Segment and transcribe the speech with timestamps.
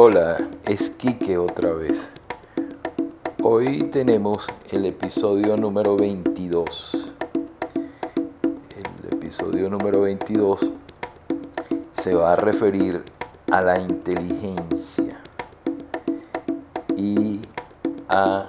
[0.00, 2.12] Hola, es Quique otra vez.
[3.42, 7.14] Hoy tenemos el episodio número 22.
[8.76, 10.70] El episodio número 22
[11.90, 13.02] se va a referir
[13.50, 15.20] a la inteligencia
[16.96, 17.40] y
[18.08, 18.48] a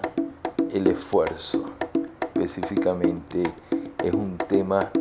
[0.72, 1.66] el esfuerzo.
[2.36, 3.42] Específicamente
[4.04, 4.92] es un tema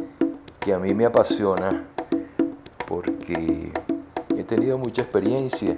[0.59, 1.85] que a mí me apasiona
[2.87, 3.71] porque
[4.35, 5.77] he tenido mucha experiencia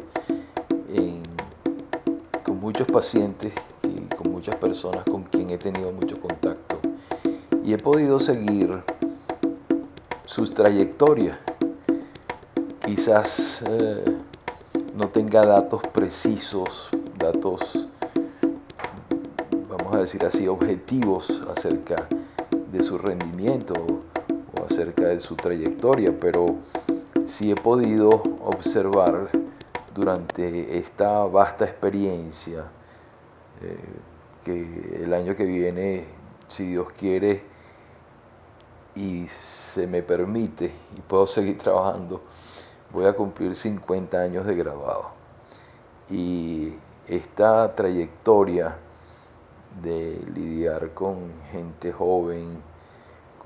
[2.45, 3.52] con muchos pacientes
[3.84, 6.80] y con muchas personas con quien he tenido mucho contacto
[7.64, 8.83] y he podido seguir
[10.24, 11.38] sus trayectorias.
[12.84, 14.05] Quizás eh,
[14.95, 16.88] no tenga datos precisos,
[17.19, 17.88] datos,
[19.69, 22.09] vamos a decir así, objetivos acerca
[22.72, 26.56] de su rendimiento o acerca de su trayectoria, pero
[27.27, 28.11] sí he podido
[28.45, 29.30] observar
[29.94, 32.66] durante esta vasta experiencia
[33.60, 33.76] eh,
[34.44, 36.05] que el año que viene,
[36.47, 37.42] si Dios quiere
[38.94, 42.22] y se me permite y puedo seguir trabajando,
[42.92, 45.10] voy a cumplir 50 años de graduado.
[46.08, 46.75] Y
[47.06, 48.77] esta trayectoria
[49.82, 52.62] de lidiar con gente joven,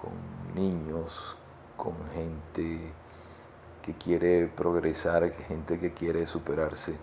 [0.00, 1.36] con niños,
[1.76, 2.92] con gente
[3.84, 6.94] que quiere progresar, gente que quiere superarse.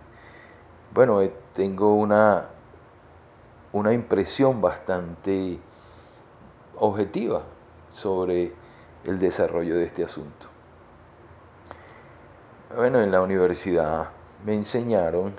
[0.91, 2.47] Bueno, eh, tengo una,
[3.71, 5.59] una impresión bastante
[6.77, 7.43] objetiva
[7.87, 8.51] sobre
[9.05, 10.47] el desarrollo de este asunto.
[12.75, 14.09] Bueno, en la universidad
[14.43, 15.33] me enseñaron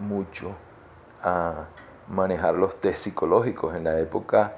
[0.00, 0.56] mucho
[1.22, 1.66] a
[2.08, 3.76] manejar los test psicológicos.
[3.76, 4.56] En la época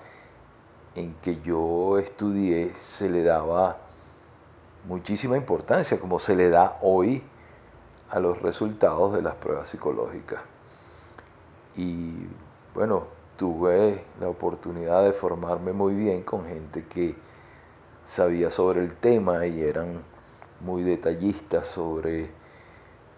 [0.94, 3.87] en que yo estudié se le daba
[4.88, 7.22] muchísima importancia, como se le da hoy
[8.10, 10.40] a los resultados de las pruebas psicológicas.
[11.76, 12.26] Y
[12.74, 13.04] bueno,
[13.36, 17.14] tuve la oportunidad de formarme muy bien con gente que
[18.02, 20.02] sabía sobre el tema y eran
[20.60, 22.30] muy detallistas sobre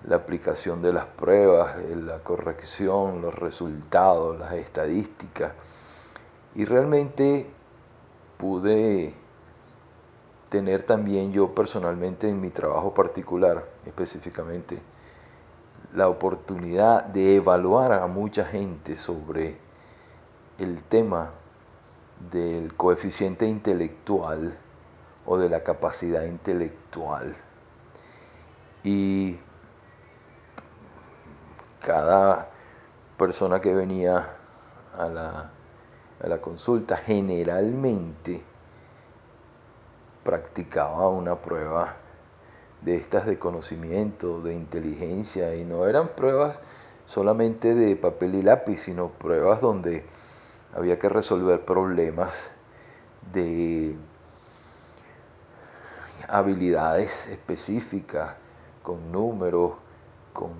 [0.04, 5.52] la aplicación de las pruebas, la corrección, los resultados, las estadísticas.
[6.56, 7.46] Y realmente
[8.36, 9.14] pude
[10.50, 14.78] tener también yo personalmente en mi trabajo particular, específicamente,
[15.94, 19.56] la oportunidad de evaluar a mucha gente sobre
[20.58, 21.30] el tema
[22.30, 24.58] del coeficiente intelectual
[25.24, 27.34] o de la capacidad intelectual.
[28.82, 29.38] Y
[31.80, 32.50] cada
[33.16, 34.36] persona que venía
[34.94, 35.50] a la,
[36.22, 38.49] a la consulta generalmente
[40.22, 41.96] practicaba una prueba
[42.82, 46.58] de estas de conocimiento, de inteligencia, y no eran pruebas
[47.06, 50.04] solamente de papel y lápiz, sino pruebas donde
[50.74, 52.50] había que resolver problemas
[53.32, 53.96] de
[56.28, 58.34] habilidades específicas,
[58.82, 59.72] con números,
[60.32, 60.52] con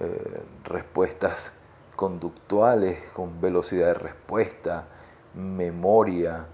[0.00, 1.52] eh, respuestas
[1.96, 4.84] conductuales, con velocidad de respuesta,
[5.34, 6.46] memoria,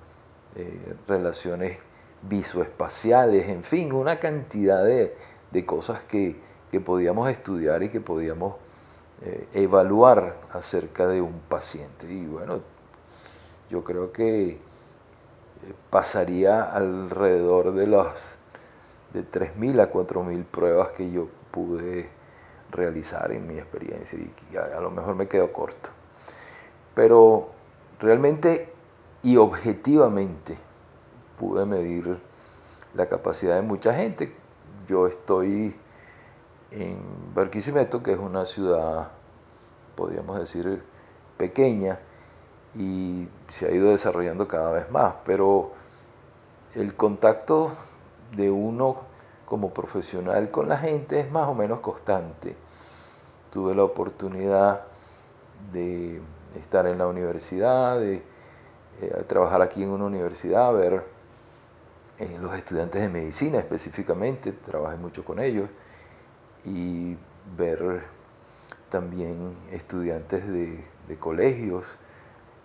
[0.55, 1.79] eh, relaciones
[2.23, 5.15] visoespaciales, en fin, una cantidad de,
[5.67, 6.37] cosas que,
[6.85, 8.55] podíamos estudiar y que podíamos
[9.23, 12.11] eh, evaluar acerca de un paciente.
[12.11, 12.61] Y bueno,
[13.71, 14.59] yo creo que eh,
[15.91, 18.39] pasaría alrededor de las
[19.13, 22.09] de 3.000 a 4.000 pruebas que yo pude
[22.71, 25.91] realizar en mi experiencia y a, a lo mejor me quedo corto.
[26.95, 27.51] Pero
[28.01, 28.73] realmente
[29.23, 30.57] y objetivamente
[31.39, 32.19] pude medir
[32.95, 34.35] la capacidad de mucha gente.
[34.87, 35.75] Yo estoy
[36.71, 36.99] en
[37.35, 39.11] Barquisimeto, que es una ciudad,
[39.95, 40.83] podríamos decir,
[41.37, 41.99] pequeña,
[42.75, 45.73] y se ha ido desarrollando cada vez más, pero
[46.75, 47.71] el contacto
[48.35, 48.97] de uno
[49.45, 52.57] como profesional con la gente es más o menos constante.
[53.51, 54.85] Tuve la oportunidad
[55.73, 56.23] de
[56.59, 58.23] estar en la universidad, de
[59.03, 61.05] eh, trabajar aquí en una universidad, ver
[62.41, 65.69] los estudiantes de medicina específicamente, trabajé mucho con ellos,
[66.65, 67.17] y
[67.57, 68.03] ver
[68.89, 70.85] también estudiantes de,
[71.19, 71.85] colegios.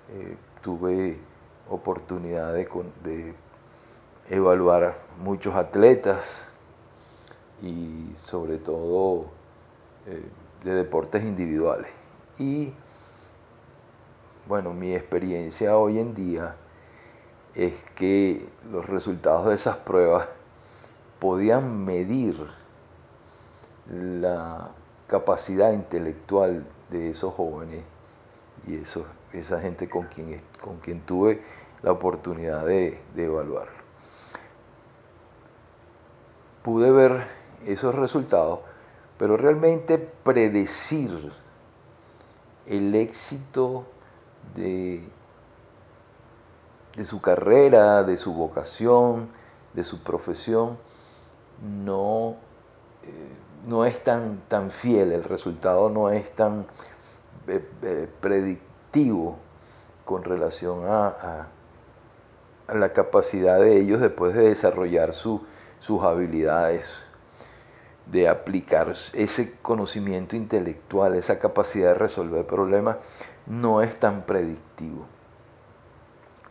[0.09, 1.17] Eh, tuve
[1.69, 3.35] oportunidad de,
[4.29, 6.45] evaluar muchos atletas
[7.61, 9.25] y sobre todo
[10.05, 10.23] eh,
[10.63, 11.91] de deportes individuales.
[12.37, 12.73] Y
[14.47, 16.55] bueno, mi experiencia hoy en día
[17.57, 20.27] es que los resultados de esas pruebas
[21.19, 22.35] podían medir
[23.89, 24.69] la
[25.07, 27.83] capacidad intelectual de esos jóvenes
[28.67, 28.79] y
[29.33, 31.41] esa gente con quien, con quien tuve
[31.81, 33.81] la oportunidad de, de evaluarlo.
[36.61, 37.25] Pude ver
[37.65, 38.59] esos resultados,
[39.17, 41.31] pero realmente predecir
[42.67, 43.85] el éxito
[44.53, 45.01] de,
[46.97, 49.29] de su carrera, de su vocación,
[49.73, 50.79] de su profesión,
[51.61, 52.35] no,
[53.03, 53.29] eh,
[53.67, 56.65] no es tan, tan fiel, el resultado no es tan
[57.47, 59.37] eh, eh, predictivo
[60.05, 61.47] con relación a,
[62.67, 65.41] la capacidad de ellos después de desarrollar sus
[66.01, 66.95] habilidades,
[68.07, 72.97] de aplicar ese conocimiento intelectual, esa capacidad de resolver problemas,
[73.45, 75.05] no es tan predictivo.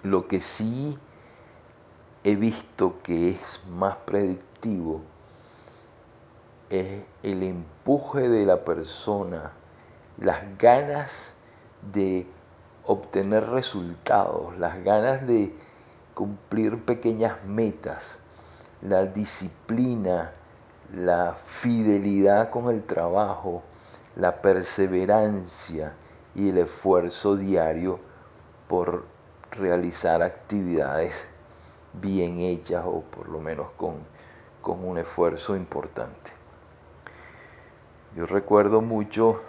[0.06, 0.97] Lo que sí
[2.23, 5.00] he visto que es más predictivo
[6.70, 9.50] es el empuje de la persona,
[10.17, 11.32] las ganas
[11.93, 12.25] de
[12.85, 15.53] obtener resultados, las ganas de
[16.14, 18.20] cumplir pequeñas metas,
[18.82, 20.31] la disciplina,
[20.94, 23.64] la fidelidad con el trabajo,
[24.14, 25.97] la perseverancia
[26.37, 27.99] y el esfuerzo diario
[28.69, 29.16] por
[29.50, 31.28] realizar actividades
[31.93, 33.94] bien hechas o por lo menos con,
[34.60, 36.32] con un esfuerzo importante.
[38.14, 39.40] Yo recuerdo mucho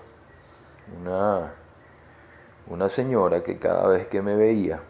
[1.01, 1.53] una,
[2.67, 4.81] una señora que cada vez que me veía,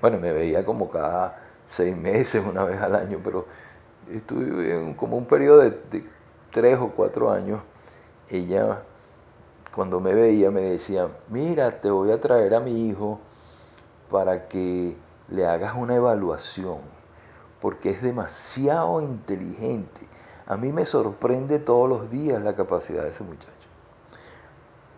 [0.00, 3.46] bueno, me veía como cada seis meses, una vez al año, pero
[4.10, 6.04] estuve en como un periodo de, de
[6.50, 7.62] tres o cuatro años,
[8.28, 8.82] ella
[9.74, 13.18] cuando me veía me decía, mira, te voy a traer a mi hijo
[14.10, 14.96] para que
[15.28, 16.78] le hagas una evaluación,
[17.60, 20.06] porque es demasiado inteligente.
[20.46, 23.48] A mí me sorprende todos los días la capacidad de ese muchacho.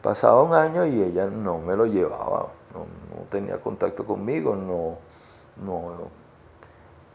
[0.02, 2.86] Pasaba un año y ella no me lo llevaba, no,
[3.30, 4.98] tenía contacto conmigo, no,
[5.64, 5.94] no,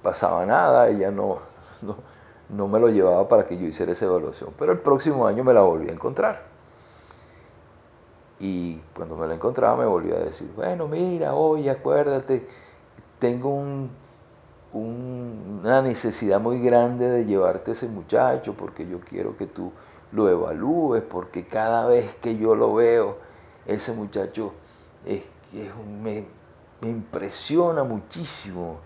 [0.02, 1.38] pasaba nada, ella no,
[1.82, 1.96] no,
[2.50, 4.54] no me lo llevaba para que yo hiciera esa evaluación.
[4.58, 6.51] Pero el próximo año me la volví a encontrar.
[8.42, 12.48] Y cuando me la encontraba me volvía a decir, bueno, mira, oye, acuérdate,
[13.20, 13.64] tengo
[14.74, 19.72] una necesidad muy grande de llevarte a ese muchacho porque yo quiero que tú
[20.12, 23.20] lo evalúes, porque cada vez que yo lo veo,
[23.68, 24.54] ese muchacho
[26.02, 26.26] me,
[26.82, 28.80] impresiona muchísimo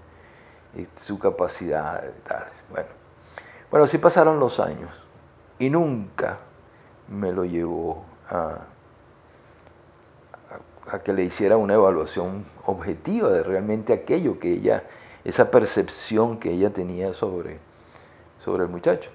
[0.75, 2.03] eh, su capacidad.
[2.27, 2.47] Tal.
[2.69, 2.89] Bueno,
[3.71, 4.91] bueno, así pasaron los años
[5.59, 6.39] y nunca
[7.07, 8.74] me lo llevó a
[10.89, 14.83] a que le hiciera una evaluación objetiva de realmente aquello que ella,
[15.23, 17.59] esa percepción que ella tenía sobre,
[18.43, 19.09] sobre el muchacho.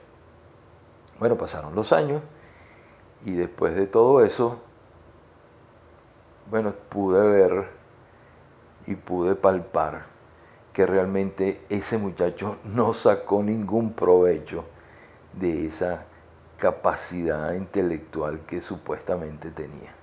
[1.19, 2.23] Bueno, pasaron los años
[3.25, 4.59] y después de todo eso,
[6.51, 7.69] bueno, pude ver
[8.87, 10.07] y pude palpar
[10.73, 14.65] que realmente ese muchacho no sacó ningún provecho
[15.33, 16.05] de esa
[16.57, 20.00] capacidad intelectual que supuestamente tenía.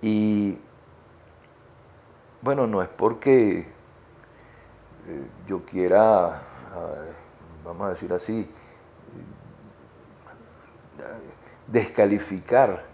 [0.00, 0.58] Y
[2.40, 3.66] bueno, no es porque
[5.06, 6.42] eh, yo quiera,
[7.64, 8.48] vamos a decir así,
[11.66, 12.84] descalificar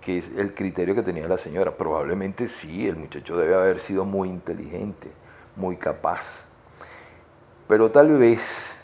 [0.00, 1.76] que es el criterio que tenía la señora.
[1.76, 5.10] Probablemente sí, el muchacho debe haber sido muy inteligente,
[5.56, 6.44] muy capaz.
[7.68, 8.74] Pero tal vez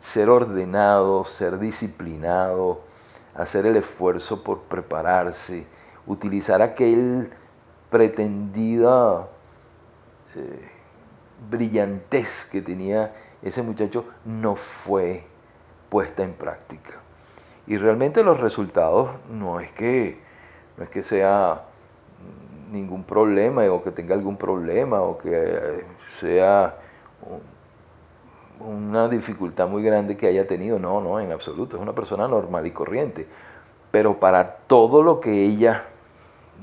[0.00, 2.82] ser ordenado, ser disciplinado,
[3.34, 5.66] hacer el esfuerzo por prepararse,
[6.06, 7.30] utilizar aquel
[7.90, 9.28] pretendida
[10.34, 10.68] eh,
[11.50, 15.24] brillantez que tenía ese muchacho no fue
[15.90, 16.92] puesta en práctica.
[17.66, 20.18] Y realmente los resultados no es que,
[20.76, 21.64] no es que sea
[22.70, 26.76] ningún problema o que tenga algún problema o que sea
[28.60, 32.66] una dificultad muy grande que haya tenido, no, no, en absoluto, es una persona normal
[32.66, 33.26] y corriente.
[33.90, 35.84] Pero para todo lo que ella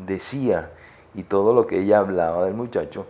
[0.05, 0.71] decía
[1.13, 3.05] y todo lo que ella hablaba del muchacho,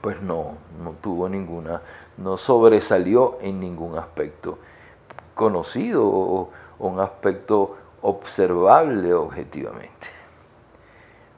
[0.00, 1.82] pues no, no tuvo ninguna,
[2.16, 4.58] no sobresalió en ningún aspecto
[5.34, 10.08] conocido o, un aspecto observable objetivamente.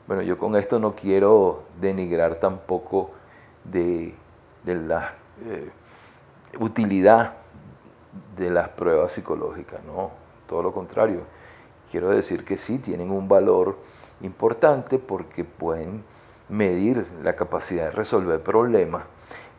[0.07, 3.11] Bueno, yo con esto no quiero denigrar tampoco
[3.65, 4.15] de,
[4.63, 5.71] de la eh,
[6.59, 7.35] utilidad
[8.37, 10.11] de las pruebas psicológicas, no,
[10.47, 11.23] todo lo contrario.
[11.91, 13.79] Quiero decir que sí tienen un valor
[14.21, 16.05] importante porque pueden
[16.49, 19.05] medir la capacidad de resolver problemas,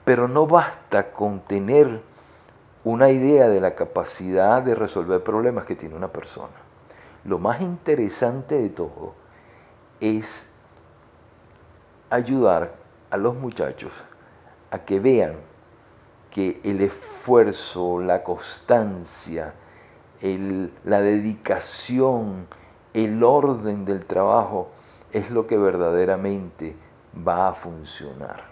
[0.05, 2.01] pero no basta con tener
[2.83, 6.53] una idea de la capacidad de resolver problemas que tiene una persona.
[7.23, 9.13] Lo más interesante de todo
[10.01, 10.49] es
[12.09, 12.75] ayudar
[13.09, 14.03] a los muchachos
[14.69, 15.35] a que vean
[16.33, 19.53] que el esfuerzo, la constancia,
[20.83, 22.47] la dedicación,
[22.91, 24.71] el orden del trabajo
[25.11, 26.75] es lo que verdaderamente
[27.15, 28.45] va a funcionar.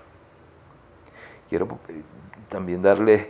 [1.50, 2.04] Quiero eh,
[2.50, 3.28] también darles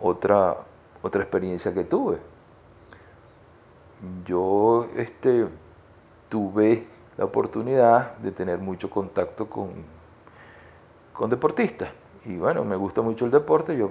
[0.00, 0.56] otra,
[1.02, 2.16] otra experiencia que tuve.
[4.24, 5.48] Yo este,
[6.30, 6.86] tuve
[7.18, 9.68] la oportunidad de tener mucho contacto con,
[11.12, 11.90] con deportistas.
[12.24, 13.90] Y bueno, me gusta mucho el deporte, yo,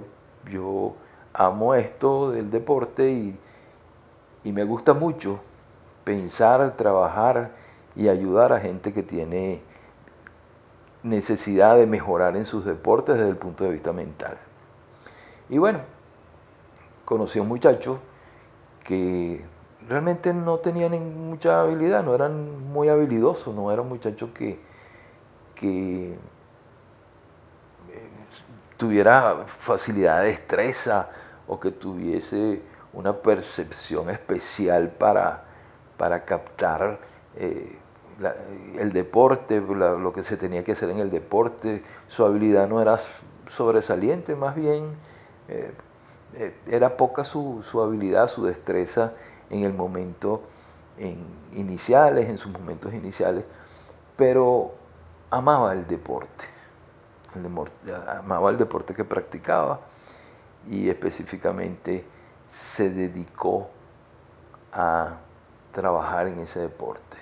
[0.50, 0.94] yo
[1.34, 3.38] amo esto del deporte y,
[4.44, 5.38] y me gusta mucho
[6.04, 7.50] pensar, trabajar
[7.94, 9.60] y ayudar a gente que tiene
[11.02, 14.38] necesidad de mejorar en sus deportes desde el punto de vista mental.
[15.48, 15.80] Y bueno,
[17.04, 17.98] conocí a un muchacho
[18.84, 19.44] que
[19.88, 24.58] realmente no tenía mucha habilidad, no eran muy habilidosos, no era un muchacho que,
[25.54, 26.16] que
[28.82, 31.08] tuviera facilidad de destreza
[31.46, 32.60] o que tuviese
[32.92, 35.44] una percepción especial para,
[35.96, 36.98] para captar
[37.36, 37.78] eh,
[38.76, 41.84] el deporte, lo que se tenía que hacer en el deporte.
[42.08, 42.98] Su habilidad no era
[43.46, 44.96] sobresaliente, más bien
[45.46, 45.72] eh,
[46.66, 49.12] era poca su, su habilidad, su destreza
[49.48, 50.42] en el momento
[50.98, 53.44] en iniciales, en sus momentos iniciales,
[54.16, 54.72] pero
[55.30, 56.46] amaba el deporte,
[58.08, 59.80] amaba el deporte que practicaba
[60.68, 62.04] y específicamente
[62.46, 63.70] se dedicó
[64.72, 65.16] a
[65.72, 67.16] trabajar en ese deporte.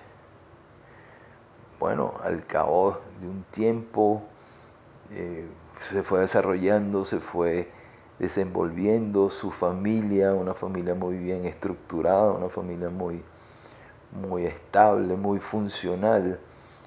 [1.79, 4.23] Bueno, al cabo de un tiempo
[5.11, 5.49] eh,
[5.81, 7.71] se fue desarrollando, se fue
[8.19, 13.23] desenvolviendo su familia, una familia muy bien estructurada, una familia muy,
[14.13, 16.39] muy estable, muy funcional.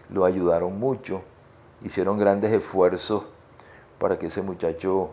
[0.09, 1.23] Lo ayudaron mucho,
[1.83, 3.23] hicieron grandes esfuerzos
[3.99, 5.09] para que ese muchacho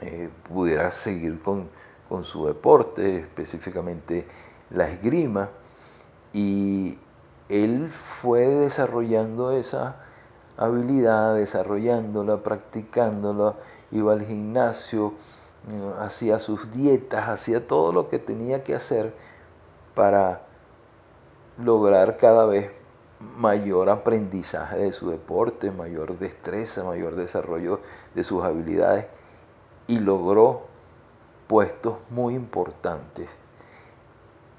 [0.00, 1.68] eh, pudiera seguir con,
[2.08, 4.26] con su deporte, específicamente
[4.70, 5.50] la esgrima,
[6.32, 6.98] y
[7.48, 9.96] él fue desarrollando esa
[10.56, 13.54] habilidad, desarrollándola, practicándola,
[13.90, 15.14] iba al gimnasio,
[15.68, 19.14] eh, hacía sus dietas, hacía todo lo que tenía que hacer
[19.94, 20.42] para
[21.58, 22.79] lograr cada vez
[23.36, 27.80] mayor aprendizaje de su deporte, mayor destreza, mayor desarrollo
[28.14, 29.06] de sus habilidades
[29.86, 30.66] y logró
[31.46, 33.30] puestos muy importantes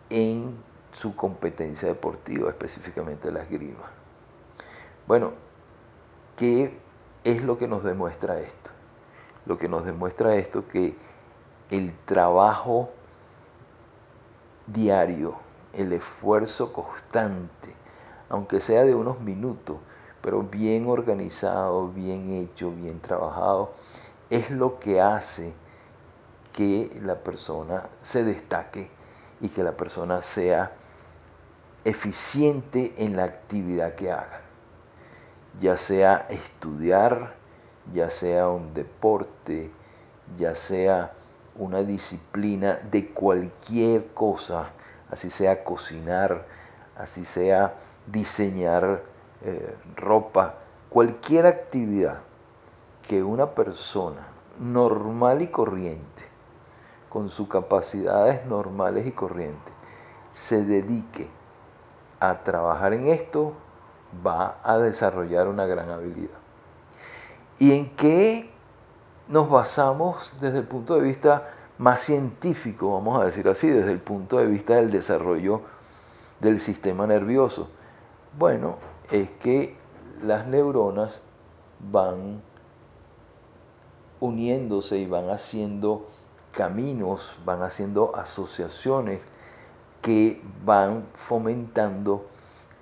[0.09, 0.55] en
[0.91, 3.89] su competencia deportiva, específicamente la esgrima.
[5.07, 5.31] Bueno,
[6.35, 6.77] ¿qué
[7.23, 8.71] es lo que nos demuestra esto?
[9.45, 10.95] lo que nos demuestra esto que
[11.69, 12.89] el trabajo
[14.67, 15.35] diario,
[15.73, 17.73] el esfuerzo constante,
[18.31, 19.75] aunque sea de unos minutos,
[20.21, 23.73] pero bien organizado, bien hecho, bien trabajado,
[24.29, 25.53] es lo que hace
[26.53, 28.89] que la persona se destaque
[29.41, 30.71] y que la persona sea
[31.83, 34.39] eficiente en la actividad que haga,
[35.59, 37.35] ya sea estudiar,
[37.91, 39.71] ya sea un deporte,
[40.37, 41.11] ya sea
[41.55, 44.69] una disciplina de cualquier cosa,
[45.09, 46.45] así sea cocinar,
[46.95, 47.75] así sea
[48.11, 49.03] diseñar
[49.43, 50.55] eh, ropa,
[50.89, 52.19] cualquier actividad
[53.07, 54.27] que una persona
[54.59, 56.25] normal y corriente,
[57.09, 59.73] con sus capacidades normales y corrientes,
[60.31, 61.29] se dedique
[62.19, 63.53] a trabajar en esto,
[64.25, 66.37] va a desarrollar una gran habilidad.
[67.59, 68.49] ¿Y en qué
[69.27, 73.99] nos basamos desde el punto de vista más científico, vamos a decir así, desde el
[73.99, 75.61] punto de vista del desarrollo
[76.39, 77.69] del sistema nervioso?
[78.37, 78.77] Bueno,
[79.09, 79.75] es que
[80.23, 81.19] las neuronas
[81.79, 82.41] van
[84.21, 86.07] uniéndose y van haciendo
[86.51, 89.25] caminos, van haciendo asociaciones
[90.01, 92.27] que van fomentando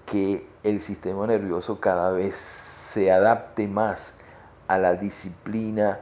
[0.05, 4.15] que el sistema nervioso cada vez se adapte más
[4.67, 5.99] a la disciplina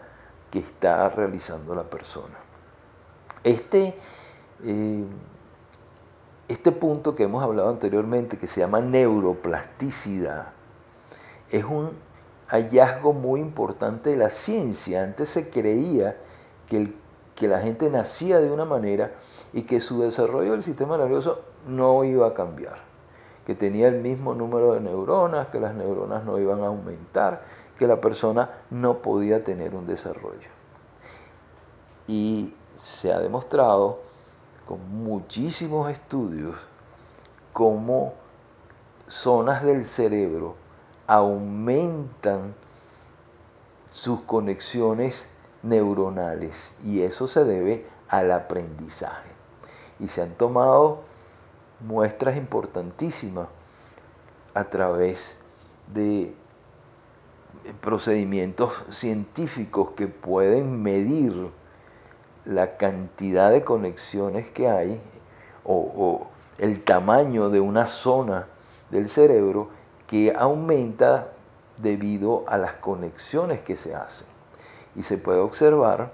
[0.51, 2.35] que está realizando la persona.
[3.43, 3.95] Este,
[4.63, 5.05] eh,
[6.47, 10.53] este punto que hemos hablado anteriormente, que se llama neuroplasticidad,
[11.49, 11.91] es un
[12.47, 15.03] hallazgo muy importante de la ciencia.
[15.03, 16.17] Antes se creía
[16.67, 16.93] que,
[17.35, 19.11] que la gente nacía de una manera
[19.53, 22.77] y que su desarrollo del sistema nervioso no iba a cambiar,
[23.45, 27.43] que tenía el mismo número de neuronas, que las neuronas no iban a aumentar,
[27.77, 30.49] que la persona no podía tener un desarrollo.
[32.07, 33.99] Y se ha demostrado
[34.67, 36.55] con muchísimos estudios
[37.53, 38.13] cómo
[39.07, 40.55] zonas del cerebro
[41.07, 42.53] aumentan
[43.89, 45.27] sus conexiones
[45.63, 49.29] neuronales y eso se debe al aprendizaje.
[49.99, 51.03] Y se han tomado
[51.79, 53.47] muestras importantísimas
[54.53, 55.37] a través
[55.93, 56.35] de
[57.81, 61.51] procedimientos científicos que pueden medir
[62.47, 65.01] la cantidad de conexiones que hay
[65.65, 66.27] o,
[66.57, 68.47] el tamaño de una zona
[68.89, 69.69] del cerebro
[70.07, 71.33] que aumenta
[71.81, 74.27] debido a las conexiones que se hacen.
[74.95, 76.11] Y se puede observar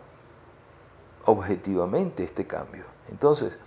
[1.26, 2.84] objetivamente este cambio.
[3.10, 3.58] Entonces,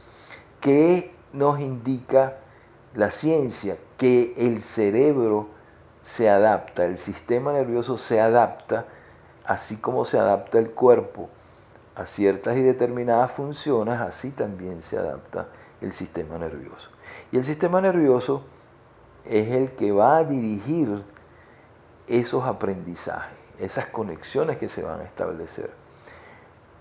[0.61, 2.39] ¿qué nos indica
[2.95, 3.79] la ciencia?
[3.97, 5.49] Que el cerebro
[6.03, 8.87] se adapta, el sistema nervioso se adapta,
[9.47, 11.31] así como se adapta el cuerpo
[11.97, 15.49] a ciertas y determinadas funciones, así también se adapta
[15.81, 16.91] el sistema nervioso.
[17.33, 18.45] Y el sistema nervioso
[19.25, 21.03] es el que va a dirigir
[22.07, 25.71] esos aprendizajes, esas conexiones que se van a establecer.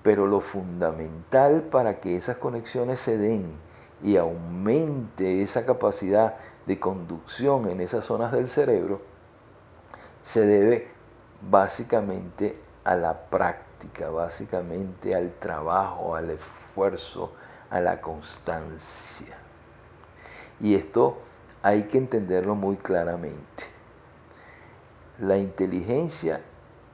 [0.03, 3.53] Pero lo fundamental para que esas conexiones se den
[4.03, 9.01] y aumente esa capacidad de conducción en esas zonas del cerebro,
[10.23, 10.89] se debe
[11.49, 13.74] básicamente a la práctica,
[14.11, 17.31] básicamente al trabajo, al esfuerzo,
[17.69, 19.37] a la constancia.
[20.59, 21.17] Y esto
[21.61, 23.65] hay que entenderlo muy claramente.
[25.19, 26.41] La inteligencia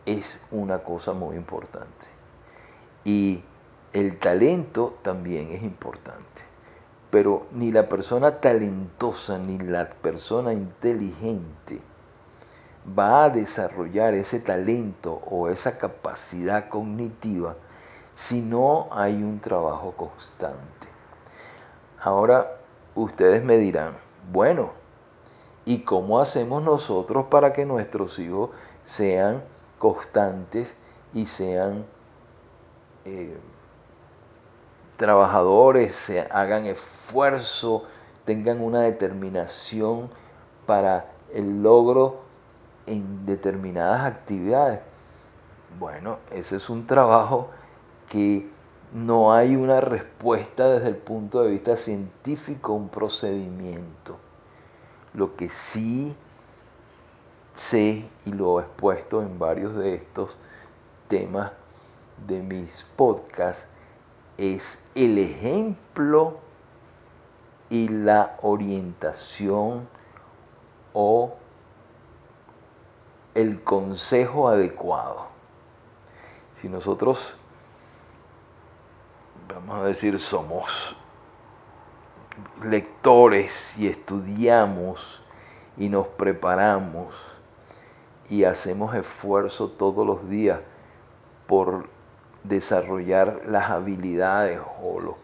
[0.05, 2.07] es una cosa muy importante
[3.03, 3.43] y
[3.93, 6.43] el talento también es importante.
[7.09, 11.81] Pero ni la persona talentosa ni la persona inteligente
[12.85, 17.55] va a desarrollar ese talento o esa capacidad cognitiva
[18.15, 20.87] si no hay un trabajo constante.
[21.99, 22.57] Ahora
[22.95, 23.95] ustedes me dirán,
[24.31, 24.71] bueno,
[25.65, 28.49] ¿y cómo hacemos nosotros para que nuestros hijos
[28.83, 29.43] sean
[29.77, 30.75] constantes
[31.13, 31.85] y sean
[33.05, 33.37] eh,
[34.97, 37.83] trabajadores, se hagan esfuerzo,
[38.25, 40.09] tengan una determinación
[40.65, 42.20] para el logro
[42.91, 44.81] en determinadas actividades.
[45.79, 47.49] Bueno, ese es un trabajo
[48.09, 48.49] que
[48.91, 54.17] no hay una respuesta desde el punto de vista científico, un procedimiento.
[55.13, 56.15] Lo que sí
[57.53, 60.37] sé y lo he expuesto en varios de estos
[61.07, 61.51] temas
[62.27, 63.67] de mis podcasts
[64.37, 66.39] es el ejemplo
[67.69, 69.87] y la orientación
[70.93, 71.35] o
[73.35, 75.27] el consejo adecuado.
[76.55, 77.35] Si nosotros,
[79.47, 80.95] vamos a decir, somos
[82.63, 85.21] lectores y estudiamos
[85.77, 87.15] y nos preparamos
[88.29, 90.59] y hacemos esfuerzo todos los días
[91.47, 91.89] por
[92.43, 95.17] desarrollar las habilidades o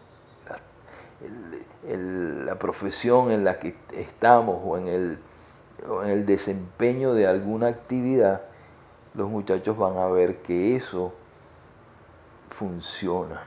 [1.90, 5.18] la profesión en la que estamos o en el
[6.02, 8.42] en el desempeño de alguna actividad,
[9.14, 11.12] los muchachos van a ver que eso
[12.50, 13.42] funciona.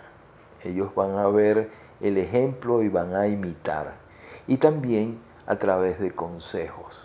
[0.63, 3.95] Ellos van a ver el ejemplo y van a imitar.
[4.47, 7.01] Y también a través de consejos.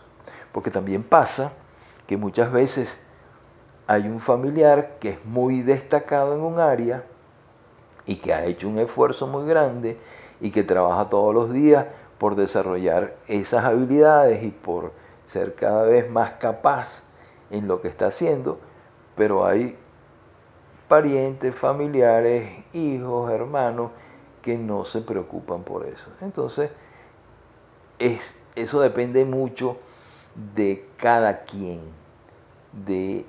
[0.53, 1.53] Porque también pasa
[2.07, 3.01] que muchas veces
[3.87, 7.05] hay un familiar que es muy destacado en un área
[8.05, 9.97] y que ha hecho un esfuerzo muy grande
[10.41, 11.87] y que trabaja todos los días
[12.19, 14.93] por desarrollar esas habilidades y por
[15.27, 17.05] ser cada vez más capaz
[17.51, 18.59] en lo que está haciendo,
[19.15, 19.77] pero hay
[20.89, 23.91] parientes, familiares, hijos, hermanos
[24.43, 26.07] que no se preocupan por eso.
[26.21, 26.71] Entonces,
[27.99, 29.79] es, eso depende mucho
[30.55, 31.81] de cada quien,
[32.73, 33.27] de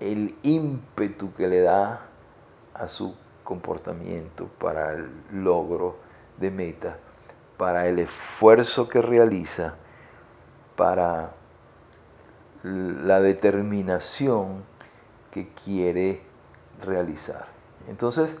[0.00, 2.06] el ímpetu que le da
[2.72, 5.96] a su comportamiento para el logro
[6.38, 6.98] de meta,
[7.56, 9.76] para el esfuerzo que realiza
[10.76, 11.32] para
[12.62, 14.64] la determinación
[15.30, 16.22] que quiere
[16.84, 17.46] realizar.
[17.88, 18.38] Entonces,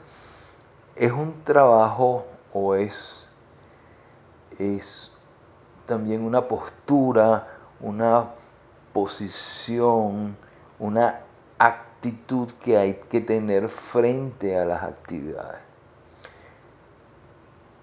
[0.96, 3.26] es un trabajo o es,
[4.58, 5.12] es
[5.86, 7.48] también una postura,
[7.80, 8.30] una
[8.92, 10.36] posición,
[10.78, 11.20] una
[11.58, 15.60] actitud que hay que tener frente a las actividades.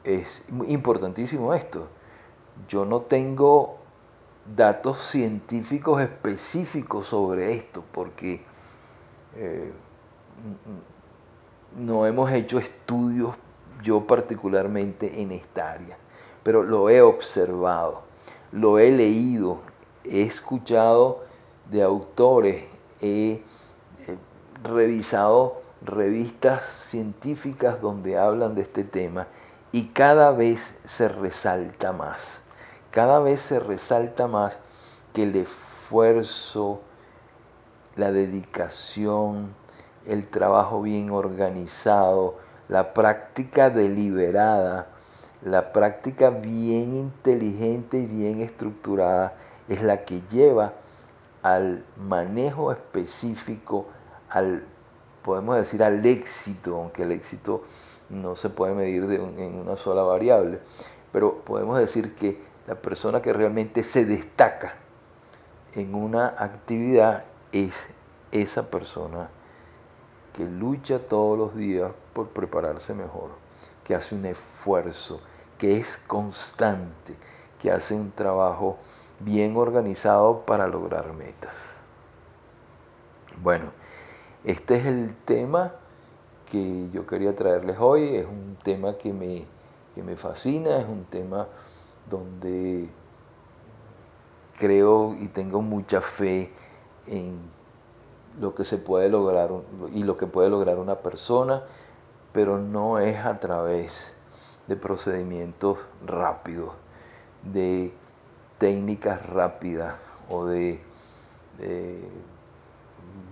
[0.03, 1.87] Es importantísimo esto.
[2.67, 3.80] Yo no tengo
[4.45, 8.43] datos científicos específicos sobre esto, porque
[9.35, 9.71] eh,
[11.77, 13.35] no hemos hecho estudios,
[13.83, 15.97] yo particularmente en esta área,
[16.43, 18.03] pero lo he observado,
[18.51, 19.59] lo he leído,
[20.03, 21.23] he escuchado
[21.69, 22.65] de autores,
[23.01, 23.41] he
[24.63, 29.27] revisado revistas científicas donde hablan de este tema
[29.71, 32.41] y cada vez se resalta más,
[32.91, 34.59] cada vez se resalta más
[35.13, 36.81] que el esfuerzo,
[37.95, 39.55] la dedicación,
[40.05, 42.35] el trabajo bien organizado,
[42.67, 44.87] la práctica deliberada,
[45.41, 49.33] la práctica bien inteligente y bien estructurada
[49.67, 50.73] es la que lleva
[51.43, 53.87] al manejo específico,
[54.29, 54.65] al,
[55.21, 57.63] podemos decir, al éxito, aunque el éxito
[58.09, 60.59] no se puede medir en una sola variable,
[61.11, 64.75] pero podemos decir que la persona que realmente se destaca
[65.73, 67.89] en una actividad es
[68.31, 69.29] esa persona
[70.33, 73.31] que lucha todos los días por prepararse mejor,
[73.83, 75.19] que hace un esfuerzo,
[75.57, 77.15] que es constante,
[77.59, 78.77] que hace un trabajo
[79.19, 81.55] bien organizado para lograr metas.
[83.41, 83.71] Bueno,
[84.43, 85.73] este es el tema
[86.49, 89.45] que yo quería traerles hoy, es un tema que me,
[89.95, 91.47] que me fascina, es un tema
[92.11, 92.87] donde
[94.59, 96.51] creo y tengo mucha fe
[97.07, 97.39] en
[98.39, 99.49] lo que se puede lograr
[99.91, 101.63] y lo que puede lograr una persona,
[102.31, 104.13] pero no es a través
[104.67, 106.73] de procedimientos rápidos,
[107.43, 107.91] de
[108.59, 109.95] técnicas rápidas
[110.29, 110.79] o de,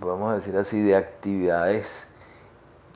[0.00, 2.08] vamos a decir así, de actividades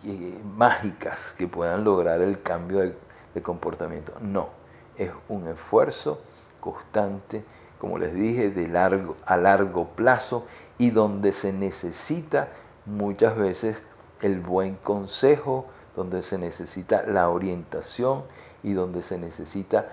[0.05, 2.97] eh, mágicas que puedan lograr el cambio de,
[3.33, 4.13] de comportamiento.
[4.21, 4.64] No,
[4.97, 6.21] es un esfuerzo
[6.61, 7.45] constante,
[7.79, 10.45] como les dije, de largo, a largo plazo
[10.79, 12.49] y donde se necesita
[12.87, 13.83] muchas veces
[14.21, 18.23] el buen consejo, donde se necesita la orientación
[18.63, 19.89] y donde se necesita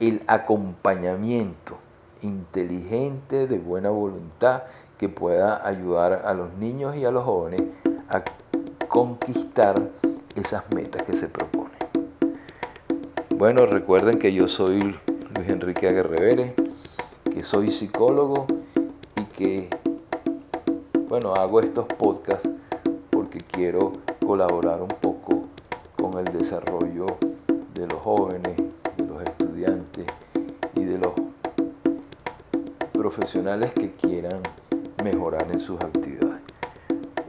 [0.00, 1.78] el acompañamiento
[2.22, 4.64] inteligente, de buena voluntad,
[4.98, 7.62] que pueda ayudar a los niños y a los jóvenes
[8.08, 8.22] a
[8.88, 9.80] conquistar
[10.34, 11.73] esas metas que se proponen.
[13.36, 16.54] Bueno, recuerden que yo soy Luis Enrique Aguerrevere,
[17.32, 18.46] que soy psicólogo
[19.20, 19.68] y que,
[21.08, 22.48] bueno, hago estos podcasts
[23.10, 23.92] porque quiero
[24.24, 25.44] colaborar un poco
[25.96, 27.06] con el desarrollo
[27.74, 28.64] de los jóvenes
[33.14, 34.40] profesionales que quieran
[35.04, 36.40] mejorar en sus actividades.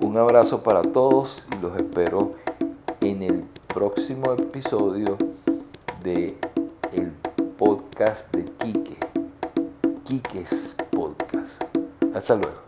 [0.01, 2.33] Un abrazo para todos y los espero
[3.01, 5.17] en el próximo episodio
[6.05, 6.37] de
[6.93, 7.11] el
[7.57, 8.95] podcast de Quique,
[10.03, 11.63] Quiques Podcast.
[12.13, 12.64] Hasta luego.